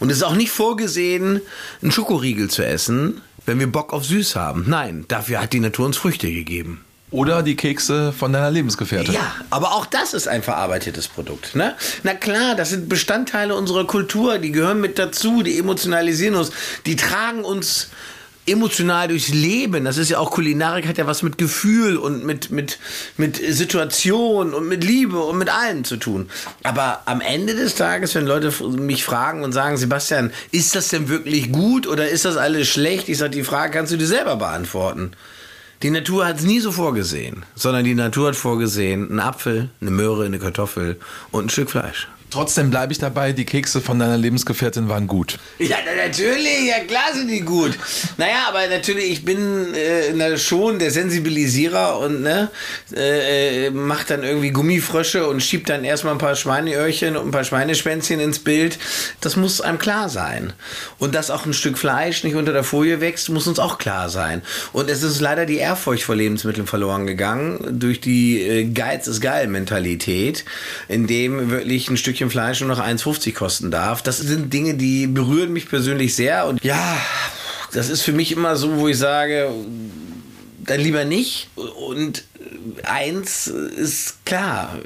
[0.00, 1.40] Und es ist auch nicht vorgesehen,
[1.80, 4.66] einen Schokoriegel zu essen, wenn wir Bock auf süß haben.
[4.68, 6.84] Nein, dafür hat die Natur uns Früchte gegeben.
[7.10, 9.14] Oder die Kekse von deiner Lebensgefährtin.
[9.14, 11.54] Ja, aber auch das ist ein verarbeitetes Produkt.
[11.54, 11.74] Ne?
[12.02, 16.50] Na klar, das sind Bestandteile unserer Kultur, die gehören mit dazu, die emotionalisieren uns,
[16.84, 17.88] die tragen uns
[18.46, 19.84] emotional durchs Leben.
[19.84, 22.78] Das ist ja auch Kulinarik, hat ja was mit Gefühl und mit, mit,
[23.16, 26.28] mit Situation und mit Liebe und mit allem zu tun.
[26.62, 31.08] Aber am Ende des Tages, wenn Leute mich fragen und sagen, Sebastian, ist das denn
[31.08, 33.08] wirklich gut oder ist das alles schlecht?
[33.08, 35.12] Ich sage, die Frage kannst du dir selber beantworten.
[35.82, 39.90] Die Natur hat es nie so vorgesehen, sondern die Natur hat vorgesehen, einen Apfel, eine
[39.90, 40.96] Möhre, eine Kartoffel
[41.32, 42.08] und ein Stück Fleisch.
[42.36, 45.38] Trotzdem bleibe ich dabei, die Kekse von deiner Lebensgefährtin waren gut.
[45.58, 47.78] Ja, natürlich, ja klar sind die gut.
[48.18, 52.50] Naja, aber natürlich, ich bin äh, na, schon der Sensibilisierer und ne,
[52.94, 57.44] äh, macht dann irgendwie Gummifrösche und schiebt dann erstmal ein paar Schweineöhrchen und ein paar
[57.44, 58.78] Schweineschwänzchen ins Bild.
[59.22, 60.52] Das muss einem klar sein.
[60.98, 64.10] Und dass auch ein Stück Fleisch nicht unter der Folie wächst, muss uns auch klar
[64.10, 64.42] sein.
[64.74, 69.22] Und es ist leider die Ehrfurcht vor Lebensmitteln verloren gegangen durch die äh, Geiz ist
[69.22, 70.44] geil Mentalität,
[70.86, 74.02] in dem wirklich ein Stückchen Fleisch nur noch 1,50 kosten darf.
[74.02, 76.96] Das sind Dinge, die berühren mich persönlich sehr und ja,
[77.72, 79.50] das ist für mich immer so, wo ich sage,
[80.64, 81.48] dann lieber nicht.
[81.54, 82.24] Und
[82.84, 84.78] eins ist klar,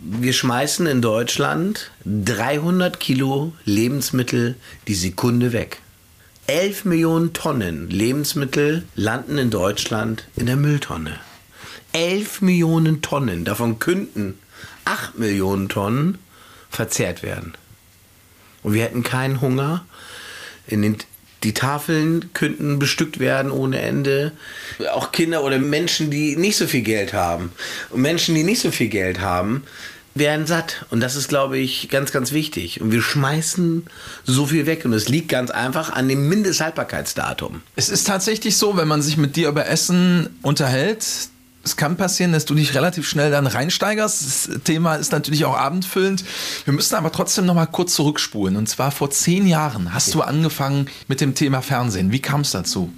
[0.00, 5.80] wir schmeißen in Deutschland 300 Kilo Lebensmittel die Sekunde weg.
[6.46, 11.18] 11 Millionen Tonnen Lebensmittel landen in Deutschland in der Mülltonne.
[11.92, 14.38] 11 Millionen Tonnen, davon könnten
[14.84, 16.18] 8 Millionen Tonnen
[16.70, 17.54] verzehrt werden.
[18.62, 19.84] Und wir hätten keinen Hunger.
[20.66, 20.96] In den,
[21.42, 24.32] die Tafeln könnten bestückt werden ohne Ende.
[24.92, 27.52] Auch Kinder oder Menschen, die nicht so viel Geld haben.
[27.90, 29.62] Und Menschen, die nicht so viel Geld haben,
[30.14, 30.84] werden satt.
[30.90, 32.80] Und das ist, glaube ich, ganz, ganz wichtig.
[32.80, 33.86] Und wir schmeißen
[34.24, 34.84] so viel weg.
[34.84, 37.62] Und es liegt ganz einfach an dem Mindesthaltbarkeitsdatum.
[37.76, 41.06] Es ist tatsächlich so, wenn man sich mit dir über Essen unterhält,
[41.68, 44.24] es kann passieren, dass du dich relativ schnell dann reinsteigerst.
[44.24, 46.24] Das Thema ist natürlich auch abendfüllend.
[46.64, 48.56] Wir müssen aber trotzdem noch mal kurz zurückspulen.
[48.56, 52.10] Und zwar vor zehn Jahren hast du angefangen mit dem Thema Fernsehen.
[52.10, 52.92] Wie kam es dazu?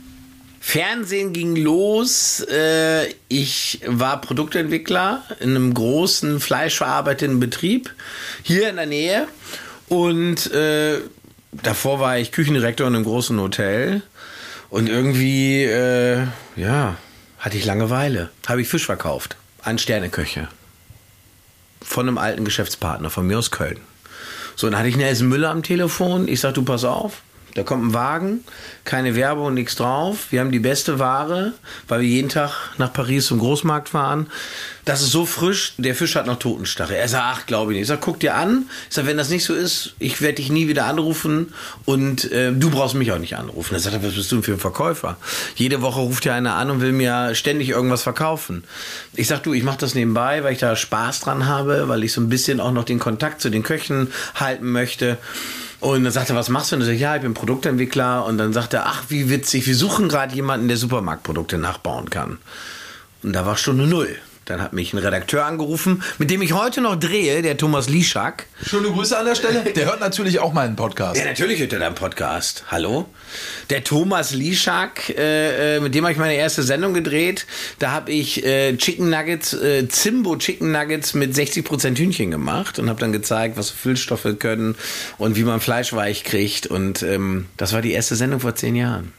[0.60, 2.40] Fernsehen ging los.
[2.48, 7.92] Äh, ich war Produktentwickler in einem großen fleischverarbeitenden Betrieb
[8.42, 9.26] hier in der Nähe.
[9.88, 10.98] Und äh,
[11.50, 14.02] davor war ich Küchendirektor in einem großen Hotel.
[14.68, 16.96] Und irgendwie, äh, ja,
[17.40, 18.30] hatte ich Langeweile.
[18.46, 19.36] Habe ich Fisch verkauft.
[19.62, 20.48] An Sterneköche.
[21.82, 23.80] Von einem alten Geschäftspartner von mir aus Köln.
[24.54, 26.28] So, dann hatte ich Nelson Müller am Telefon.
[26.28, 27.22] Ich sag, du pass auf.
[27.54, 28.44] Da kommt ein Wagen,
[28.84, 30.26] keine Werbung, nichts drauf.
[30.30, 31.52] Wir haben die beste Ware,
[31.88, 34.28] weil wir jeden Tag nach Paris zum Großmarkt fahren.
[34.84, 36.96] Das ist so frisch, der Fisch hat noch Totenstachel.
[36.96, 37.82] Er sagt, ach, glaube ich nicht.
[37.82, 38.66] Ich sag, guck dir an.
[38.88, 41.52] Ich sag, wenn das nicht so ist, ich werde dich nie wieder anrufen
[41.84, 43.74] und äh, du brauchst mich auch nicht anrufen.
[43.74, 45.16] Er sagt, was bist du denn für ein Verkäufer?
[45.54, 48.64] Jede Woche ruft ja einer an und will mir ständig irgendwas verkaufen.
[49.14, 52.12] Ich sag, du, ich mache das nebenbei, weil ich da Spaß dran habe, weil ich
[52.12, 55.18] so ein bisschen auch noch den Kontakt zu den Köchen halten möchte.
[55.80, 56.76] Und dann sagt er, was machst du?
[56.76, 58.24] Und ich sage, ja, ich bin Produktentwickler.
[58.26, 62.38] Und dann sagt er, ach, wie witzig, wir suchen gerade jemanden, der Supermarktprodukte nachbauen kann.
[63.22, 64.16] Und da war Stunde Null.
[64.50, 68.46] Dann hat mich ein Redakteur angerufen, mit dem ich heute noch drehe, der Thomas Lischak.
[68.66, 69.60] Schöne Grüße an der Stelle.
[69.62, 71.20] Der hört natürlich auch meinen Podcast.
[71.20, 72.64] Ja, natürlich hört er deinen Podcast.
[72.68, 73.06] Hallo?
[73.70, 77.46] Der Thomas Lischak, äh, mit dem habe ich meine erste Sendung gedreht.
[77.78, 82.88] Da habe ich äh, Chicken Nuggets, äh, Zimbo Chicken Nuggets mit 60% Hühnchen gemacht und
[82.88, 84.74] habe dann gezeigt, was Füllstoffe können
[85.16, 86.66] und wie man Fleisch weich kriegt.
[86.66, 89.12] Und ähm, das war die erste Sendung vor zehn Jahren.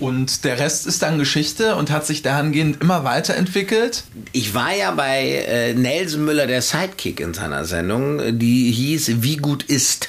[0.00, 4.04] Und der Rest ist dann Geschichte und hat sich dahingehend immer weiterentwickelt.
[4.32, 9.36] Ich war ja bei äh, Nelson Müller der Sidekick in seiner Sendung, die hieß Wie
[9.36, 10.08] gut ist.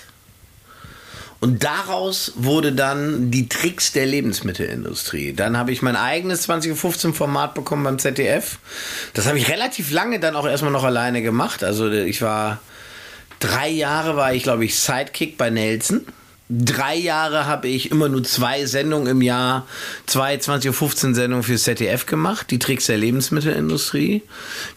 [1.41, 5.33] Und daraus wurde dann die Tricks der Lebensmittelindustrie.
[5.33, 8.59] Dann habe ich mein eigenes 2015 Format bekommen beim ZDF.
[9.13, 11.63] Das habe ich relativ lange dann auch erstmal noch alleine gemacht.
[11.63, 12.59] Also ich war
[13.39, 16.05] drei Jahre war ich glaube ich Sidekick bei Nelson
[16.51, 19.65] drei Jahre habe ich immer nur zwei Sendungen im Jahr,
[20.05, 24.21] zwei 20.15 Sendungen für ZDF gemacht, die Tricks der Lebensmittelindustrie.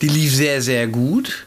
[0.00, 1.46] Die lief sehr, sehr gut.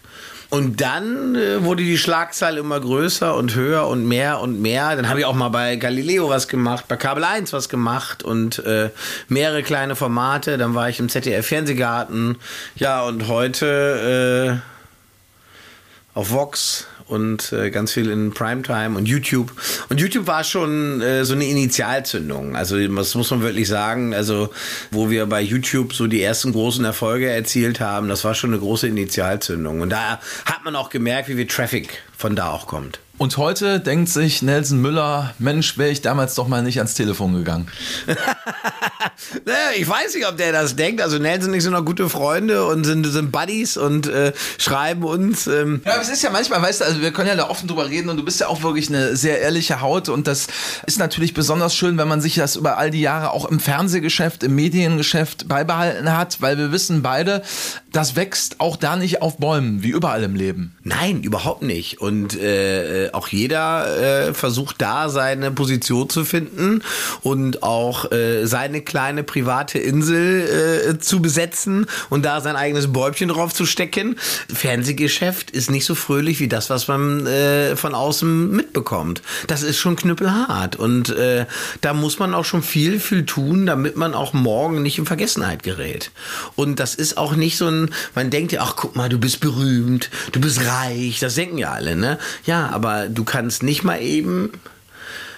[0.50, 4.96] Und dann äh, wurde die Schlagzahl immer größer und höher und mehr und mehr.
[4.96, 8.60] Dann habe ich auch mal bei Galileo was gemacht, bei Kabel 1 was gemacht und
[8.60, 8.90] äh,
[9.28, 10.58] mehrere kleine Formate.
[10.58, 12.38] Dann war ich im ZDF Fernsehgarten.
[12.78, 19.52] Ja, und heute äh, auf Vox und äh, ganz viel in Primetime und YouTube.
[19.90, 22.56] Und YouTube war schon äh, so eine Initialzündung.
[22.56, 24.14] Also das muss man wirklich sagen.
[24.14, 24.50] Also
[24.92, 28.60] wo wir bei YouTube so die ersten großen Erfolge erzielt haben, das war schon eine
[28.60, 29.82] große Initialzündung.
[29.82, 33.00] Und da hat man auch gemerkt, wie viel Traffic von da auch kommt.
[33.20, 37.34] Und heute denkt sich Nelson Müller, Mensch, wäre ich damals doch mal nicht ans Telefon
[37.34, 37.68] gegangen.
[39.46, 41.02] naja, ich weiß nicht, ob der das denkt.
[41.02, 45.04] Also Nelson und ich sind noch gute Freunde und sind, sind Buddies und äh, schreiben
[45.04, 45.48] uns.
[45.48, 45.82] Ähm.
[45.84, 47.90] Ja, aber es ist ja manchmal, weißt du, also wir können ja da offen drüber
[47.90, 50.46] reden und du bist ja auch wirklich eine sehr ehrliche Haut und das
[50.86, 54.44] ist natürlich besonders schön, wenn man sich das über all die Jahre auch im Fernsehgeschäft,
[54.44, 57.42] im Mediengeschäft beibehalten hat, weil wir wissen beide,
[57.92, 60.76] das wächst auch da nicht auf Bäumen, wie überall im Leben.
[60.84, 62.00] Nein, überhaupt nicht.
[62.00, 66.82] Und äh, auch jeder äh, versucht da seine Position zu finden
[67.22, 73.30] und auch äh, seine kleine private Insel äh, zu besetzen und da sein eigenes Bäubchen
[73.30, 74.18] drauf zu stecken.
[74.54, 79.22] Fernsehgeschäft ist nicht so fröhlich wie das, was man äh, von außen mitbekommt.
[79.48, 81.46] Das ist schon knüppelhart und äh,
[81.82, 85.64] da muss man auch schon viel, viel tun, damit man auch morgen nicht in Vergessenheit
[85.64, 86.12] gerät.
[86.56, 89.40] Und das ist auch nicht so ein, man denkt ja, ach guck mal, du bist
[89.40, 92.18] berühmt, du bist reich, das denken ja alle, ne?
[92.46, 94.52] Ja, aber du kannst nicht mal eben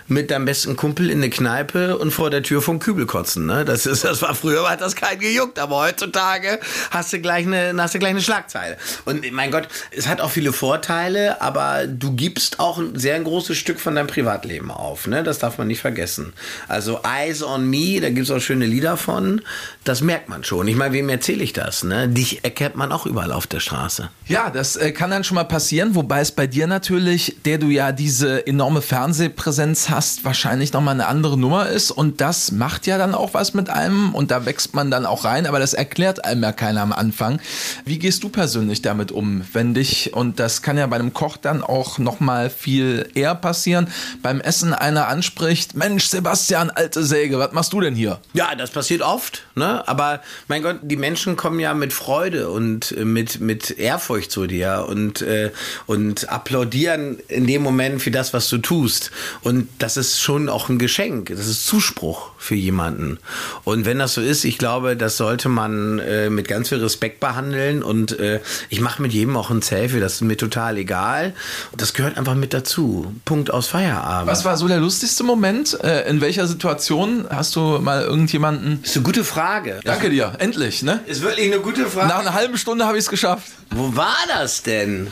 [0.10, 3.46] mit deinem besten Kumpel in eine Kneipe und vor der Tür vom Kübel kotzen.
[3.46, 3.64] Ne?
[3.66, 6.60] Das, ist, das war früher hat das kein gejuckt, aber heutzutage
[6.92, 8.78] hast du gleich eine, hast du gleich eine Schlagzeile.
[9.06, 13.58] Und mein Gott, es hat auch viele Vorteile, aber du gibst auch ein sehr großes
[13.58, 15.08] Stück von deinem Privatleben auf.
[15.08, 15.24] Ne?
[15.24, 16.34] Das darf man nicht vergessen.
[16.68, 19.42] Also Eyes on Me, da gibt es auch schöne Lieder von.
[19.84, 20.68] Das merkt man schon.
[20.68, 21.84] Ich meine, wem erzähle ich das?
[21.84, 22.08] Ne?
[22.10, 24.10] Dich erkennt man auch überall auf der Straße.
[24.28, 27.68] Ja, das äh, kann dann schon mal passieren, wobei es bei dir natürlich, der du
[27.68, 32.88] ja diese enorme Fernsehpräsenz hast, Podcast wahrscheinlich nochmal eine andere Nummer ist und das macht
[32.88, 35.74] ja dann auch was mit einem und da wächst man dann auch rein, aber das
[35.74, 37.42] erklärt einem ja keiner am Anfang.
[37.84, 41.36] Wie gehst du persönlich damit um, wenn dich, und das kann ja bei einem Koch
[41.36, 43.90] dann auch nochmal viel eher passieren,
[44.22, 48.22] beim Essen einer anspricht, Mensch, Sebastian, alte Säge, was machst du denn hier?
[48.34, 49.86] Ja, das passiert oft, ne?
[49.86, 54.48] aber mein Gott, die Menschen kommen ja mit Freude und äh, mit, mit Ehrfurcht zu
[54.48, 55.52] dir und, äh,
[55.88, 59.12] und applaudieren in dem Moment für das, was du tust.
[59.42, 61.30] Und das das ist schon auch ein Geschenk.
[61.30, 63.20] Das ist Zuspruch für jemanden.
[63.64, 67.20] Und wenn das so ist, ich glaube, das sollte man äh, mit ganz viel Respekt
[67.20, 67.82] behandeln.
[67.84, 70.00] Und äh, ich mache mit jedem auch ein Selfie.
[70.00, 71.34] Das ist mir total egal.
[71.72, 73.14] Und das gehört einfach mit dazu.
[73.26, 74.32] Punkt aus Feierabend.
[74.32, 75.78] Was war so der lustigste Moment?
[75.84, 78.80] Äh, in welcher Situation hast du mal irgendjemanden?
[78.82, 79.80] Das ist eine gute Frage.
[79.84, 80.34] Danke dir.
[80.40, 81.02] Endlich, ne?
[81.08, 82.08] Ist wirklich eine gute Frage.
[82.08, 83.52] Nach einer halben Stunde habe ich es geschafft.
[83.72, 85.10] Wo war das denn?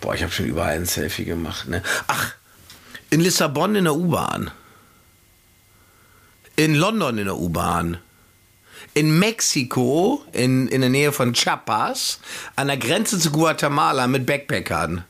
[0.00, 1.66] Boah, ich habe schon überall ein Selfie gemacht.
[1.66, 1.82] Ne?
[2.08, 2.34] Ach,
[3.14, 4.50] in Lissabon in der U-Bahn.
[6.56, 7.98] In London in der U-Bahn.
[8.92, 12.18] In Mexiko, in, in der Nähe von Chiapas,
[12.56, 15.04] an der Grenze zu Guatemala mit Backpackern.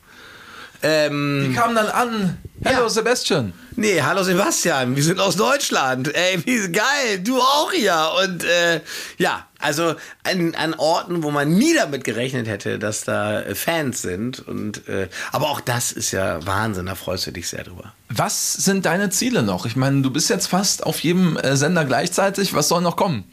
[0.83, 2.37] Ähm, Die kamen dann an.
[2.63, 2.89] Hallo ja.
[2.89, 3.53] Sebastian.
[3.77, 6.15] Nee, hallo Sebastian, wir sind aus Deutschland.
[6.15, 8.09] Ey, wie geil, du auch hier.
[8.23, 8.79] Und äh,
[9.17, 14.01] ja, also an, an Orten, wo man nie damit gerechnet hätte, dass da äh, Fans
[14.01, 14.39] sind.
[14.47, 17.91] Und äh, aber auch das ist ja Wahnsinn, da freust du dich sehr drüber.
[18.07, 19.65] Was sind deine Ziele noch?
[19.65, 22.53] Ich meine, du bist jetzt fast auf jedem äh, Sender gleichzeitig.
[22.53, 23.25] Was soll noch kommen?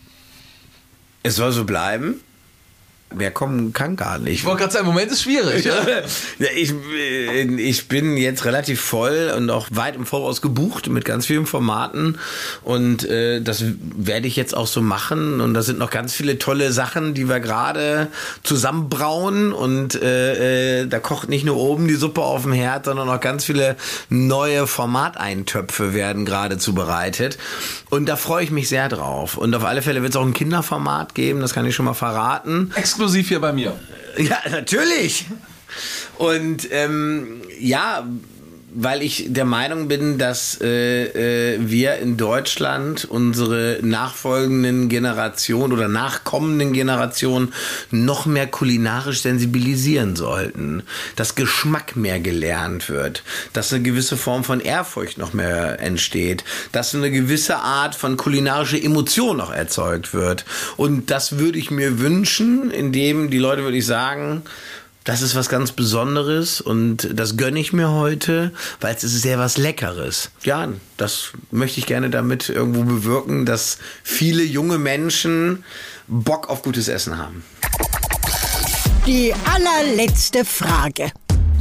[1.22, 2.20] Es soll so bleiben.
[3.14, 4.34] Wer kommen kann gar nicht.
[4.34, 5.64] Ich wollte gerade sagen, im Moment ist schwierig.
[5.64, 6.74] ja, ich,
[7.58, 12.18] ich bin jetzt relativ voll und auch weit im Voraus gebucht mit ganz vielen Formaten.
[12.62, 15.40] Und äh, das werde ich jetzt auch so machen.
[15.40, 18.08] Und da sind noch ganz viele tolle Sachen, die wir gerade
[18.42, 19.52] zusammenbrauen.
[19.52, 23.20] Und äh, äh, da kocht nicht nur oben die Suppe auf dem Herd, sondern noch
[23.20, 23.76] ganz viele
[24.08, 27.38] neue Formateintöpfe werden gerade zubereitet.
[27.90, 29.36] Und da freue ich mich sehr drauf.
[29.36, 31.94] Und auf alle Fälle wird es auch ein Kinderformat geben, das kann ich schon mal
[31.94, 32.72] verraten.
[32.74, 33.78] Exklusiv exklusiv hier bei mir.
[34.16, 35.26] Ja, natürlich.
[36.18, 38.06] Und ähm, ja,
[38.74, 45.88] weil ich der Meinung bin, dass äh, äh, wir in Deutschland unsere nachfolgenden Generationen oder
[45.88, 47.52] nachkommenden Generationen
[47.90, 50.82] noch mehr kulinarisch sensibilisieren sollten.
[51.16, 56.94] Dass Geschmack mehr gelernt wird, dass eine gewisse Form von Ehrfurcht noch mehr entsteht, dass
[56.94, 60.44] eine gewisse Art von kulinarischer Emotion noch erzeugt wird.
[60.76, 64.42] Und das würde ich mir wünschen, indem die Leute, würde ich sagen,
[65.04, 69.38] das ist was ganz Besonderes und das gönne ich mir heute, weil es ist sehr
[69.38, 70.30] was Leckeres.
[70.44, 75.64] Ja, das möchte ich gerne damit irgendwo bewirken, dass viele junge Menschen
[76.06, 77.42] Bock auf gutes Essen haben.
[79.06, 81.10] Die allerletzte Frage.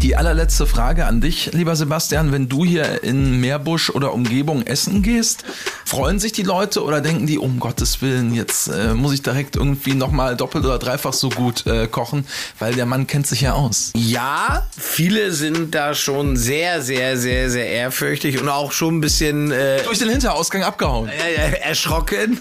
[0.01, 2.31] Die allerletzte Frage an dich, lieber Sebastian.
[2.31, 5.43] Wenn du hier in Meerbusch oder Umgebung essen gehst,
[5.85, 9.57] freuen sich die Leute oder denken die, um Gottes Willen, jetzt äh, muss ich direkt
[9.57, 12.25] irgendwie nochmal doppelt oder dreifach so gut äh, kochen,
[12.57, 13.91] weil der Mann kennt sich ja aus.
[13.95, 19.51] Ja, viele sind da schon sehr, sehr, sehr, sehr ehrfürchtig und auch schon ein bisschen
[19.51, 21.09] äh, Durch den Hinterausgang abgehauen.
[21.09, 22.39] äh, erschrocken.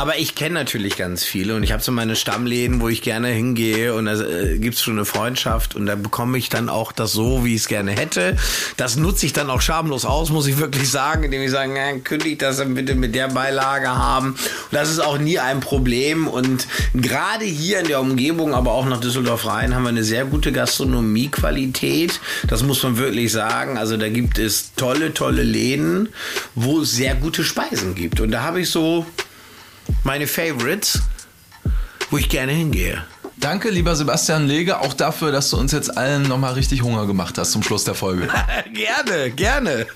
[0.00, 3.28] Aber ich kenne natürlich ganz viele und ich habe so meine Stammläden, wo ich gerne
[3.28, 7.12] hingehe und da äh, gibt's schon eine Freundschaft und da bekomme ich dann auch das
[7.12, 8.34] so, wie ich es gerne hätte.
[8.78, 11.98] Das nutze ich dann auch schamlos aus, muss ich wirklich sagen, indem ich sage, na,
[11.98, 14.28] kündige das dann bitte mit der Beilage haben.
[14.30, 14.38] Und
[14.72, 19.00] das ist auch nie ein Problem und gerade hier in der Umgebung, aber auch nach
[19.00, 22.20] Düsseldorf-Rhein haben wir eine sehr gute Gastronomiequalität.
[22.48, 23.76] Das muss man wirklich sagen.
[23.76, 26.08] Also da gibt es tolle, tolle Läden,
[26.54, 28.20] wo es sehr gute Speisen gibt.
[28.20, 29.04] Und da habe ich so
[30.04, 31.00] meine Favorites,
[32.10, 33.04] wo ich gerne hingehe.
[33.36, 37.38] Danke, lieber Sebastian Lege, auch dafür, dass du uns jetzt allen nochmal richtig Hunger gemacht
[37.38, 38.28] hast zum Schluss der Folge.
[38.74, 39.86] gerne, gerne.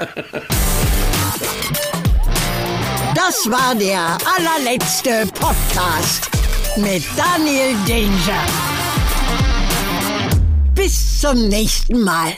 [3.15, 6.31] Das war der allerletzte Podcast
[6.77, 8.47] mit Daniel Danger.
[10.75, 12.33] Bis zum nächsten Mal.